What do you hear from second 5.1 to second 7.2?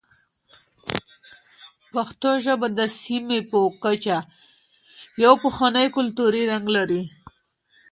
یو پخوانی کلتوري رنګ لري.